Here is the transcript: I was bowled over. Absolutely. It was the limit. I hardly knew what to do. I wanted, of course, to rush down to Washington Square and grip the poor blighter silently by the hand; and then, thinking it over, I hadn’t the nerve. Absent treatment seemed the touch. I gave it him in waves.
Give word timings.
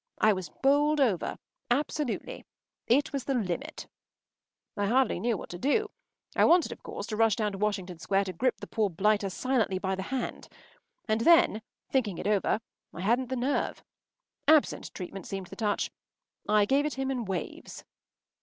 I 0.17 0.33
was 0.33 0.49
bowled 0.63 0.99
over. 0.99 1.37
Absolutely. 1.69 2.43
It 2.87 3.13
was 3.13 3.25
the 3.25 3.35
limit. 3.35 3.87
I 4.75 4.87
hardly 4.87 5.19
knew 5.19 5.37
what 5.37 5.49
to 5.49 5.59
do. 5.59 5.91
I 6.35 6.43
wanted, 6.43 6.71
of 6.71 6.81
course, 6.81 7.05
to 7.05 7.15
rush 7.15 7.35
down 7.35 7.51
to 7.51 7.59
Washington 7.59 7.99
Square 7.99 8.23
and 8.25 8.37
grip 8.39 8.61
the 8.61 8.65
poor 8.65 8.89
blighter 8.89 9.29
silently 9.29 9.77
by 9.77 9.93
the 9.93 10.01
hand; 10.09 10.49
and 11.07 11.21
then, 11.21 11.61
thinking 11.91 12.17
it 12.17 12.25
over, 12.25 12.61
I 12.91 13.01
hadn’t 13.01 13.29
the 13.29 13.35
nerve. 13.35 13.83
Absent 14.47 14.91
treatment 14.95 15.27
seemed 15.27 15.45
the 15.45 15.55
touch. 15.55 15.91
I 16.49 16.65
gave 16.65 16.87
it 16.87 16.95
him 16.95 17.11
in 17.11 17.25
waves. 17.25 17.83